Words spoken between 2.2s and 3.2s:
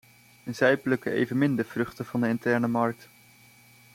de interne markt.